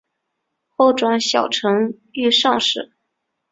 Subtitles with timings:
[0.71, 2.91] 后转小承御上士。